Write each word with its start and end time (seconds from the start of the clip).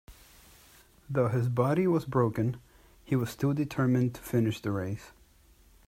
Though 1.11 1.27
his 1.27 1.47
body 1.47 1.85
was 1.85 2.05
broken, 2.05 2.57
he 3.05 3.15
was 3.15 3.29
still 3.29 3.53
determined 3.53 4.15
to 4.15 4.21
finish 4.23 4.59
the 4.59 4.71
race. 4.71 5.11